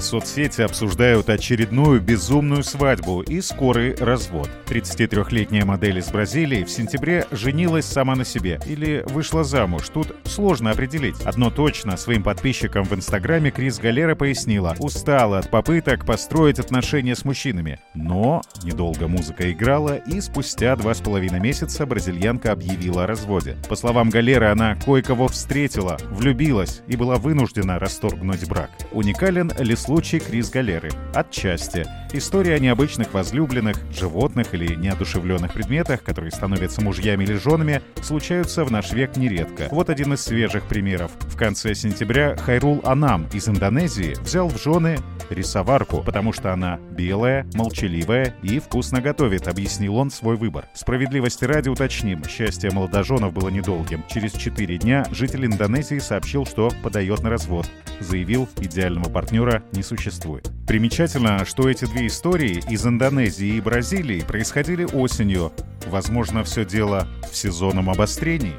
Соцсети 0.00 0.62
обсуждают 0.62 1.28
очередную 1.28 2.00
безумную 2.00 2.62
свадьбу 2.62 3.22
и 3.22 3.40
скорый 3.40 3.94
развод. 3.94 4.48
33-летняя 4.66 5.64
модель 5.64 5.98
из 5.98 6.10
Бразилии 6.10 6.64
в 6.64 6.70
сентябре 6.70 7.26
женилась 7.30 7.86
сама 7.86 8.14
на 8.16 8.24
себе 8.24 8.60
или 8.66 9.04
вышла 9.06 9.44
замуж. 9.44 9.88
Тут 9.92 10.16
сложно 10.24 10.70
определить. 10.70 11.20
Одно 11.22 11.50
точно, 11.50 11.96
своим 11.96 12.22
подписчикам 12.22 12.84
в 12.84 12.94
Инстаграме 12.94 13.50
Крис 13.50 13.78
Галера 13.78 14.14
пояснила, 14.14 14.74
устала 14.78 15.38
от 15.38 15.50
попыток 15.50 16.06
построить 16.06 16.58
отношения 16.58 17.14
с 17.14 17.24
мужчинами. 17.24 17.80
Но 17.94 18.42
недолго 18.62 19.08
музыка 19.08 19.50
играла, 19.52 19.96
и 19.96 20.20
спустя 20.20 20.76
два 20.76 20.94
с 20.94 21.00
половиной 21.00 21.40
месяца 21.40 21.86
бразильянка 21.86 22.52
объявила 22.52 23.04
о 23.04 23.06
разводе. 23.06 23.56
По 23.68 23.76
словам 23.76 24.10
Галеры, 24.10 24.46
она 24.46 24.76
кое-кого 24.76 25.28
встретила, 25.28 25.98
влюбилась 26.10 26.82
и 26.86 26.96
была 26.96 27.16
вынуждена 27.16 27.78
расторгнуть 27.78 28.48
брак. 28.48 28.70
Уникален 28.92 29.52
ли 29.58 29.76
случай 29.90 30.20
Крис 30.20 30.50
Галеры. 30.50 30.92
Отчасти. 31.14 31.84
История 32.12 32.54
о 32.54 32.58
необычных 32.60 33.12
возлюбленных, 33.12 33.76
животных 33.90 34.54
или 34.54 34.76
неодушевленных 34.76 35.52
предметах, 35.52 36.04
которые 36.04 36.30
становятся 36.30 36.80
мужьями 36.80 37.24
или 37.24 37.34
женами, 37.34 37.82
случаются 38.00 38.64
в 38.64 38.70
наш 38.70 38.92
век 38.92 39.16
нередко. 39.16 39.66
Вот 39.72 39.90
один 39.90 40.12
из 40.12 40.20
свежих 40.20 40.62
примеров. 40.68 41.10
В 41.22 41.36
конце 41.36 41.74
сентября 41.74 42.36
Хайрул 42.36 42.80
Анам 42.84 43.26
из 43.32 43.48
Индонезии 43.48 44.14
взял 44.22 44.48
в 44.48 44.62
жены 44.62 44.96
рисоварку, 45.30 46.02
потому 46.02 46.32
что 46.32 46.52
она 46.52 46.78
белая, 46.90 47.46
молчаливая 47.54 48.34
и 48.42 48.58
вкусно 48.58 49.00
готовит, 49.00 49.48
объяснил 49.48 49.96
он 49.96 50.10
свой 50.10 50.36
выбор. 50.36 50.68
Справедливости 50.74 51.44
ради 51.44 51.68
уточним, 51.68 52.24
счастье 52.24 52.70
молодоженов 52.70 53.32
было 53.32 53.48
недолгим. 53.48 54.04
Через 54.08 54.32
четыре 54.32 54.78
дня 54.78 55.04
житель 55.10 55.46
Индонезии 55.46 55.98
сообщил, 55.98 56.46
что 56.46 56.70
подает 56.82 57.22
на 57.22 57.30
развод. 57.30 57.68
Заявил, 58.00 58.48
идеального 58.60 59.08
партнера 59.08 59.62
не 59.72 59.82
существует. 59.82 60.50
Примечательно, 60.66 61.44
что 61.44 61.68
эти 61.68 61.84
две 61.84 62.06
истории 62.06 62.62
из 62.68 62.86
Индонезии 62.86 63.56
и 63.56 63.60
Бразилии 63.60 64.20
происходили 64.20 64.84
осенью. 64.84 65.52
Возможно, 65.86 66.44
все 66.44 66.64
дело 66.64 67.06
в 67.30 67.36
сезонном 67.36 67.90
обострении. 67.90 68.54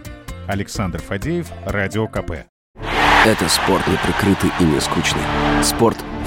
Александр 0.47 1.01
Фадеев, 1.01 1.47
Радио 1.65 2.07
КП. 2.07 2.31
Это 3.23 3.47
спорт 3.47 3.87
не 3.87 3.97
прикрытый 3.97 4.49
и 4.59 4.63
не 4.63 4.81
скучный. 4.81 5.21
Спорт, 5.63 5.97